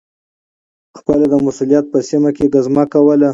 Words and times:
خپل 0.97 1.19
د 1.31 1.33
مسؤلیت 1.45 1.85
په 1.93 1.99
سیمه 2.09 2.31
کي 2.37 2.45
ګزمه 2.53 2.83
کول 2.93 3.21